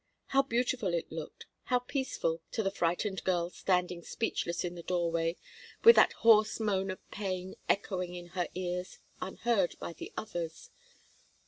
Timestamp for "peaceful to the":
1.77-2.71